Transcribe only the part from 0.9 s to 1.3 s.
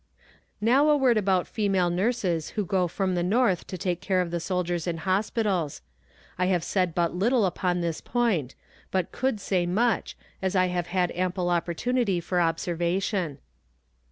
word